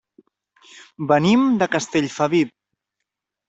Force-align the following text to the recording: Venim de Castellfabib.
Venim 1.11 1.45
de 1.61 1.69
Castellfabib. 1.77 2.59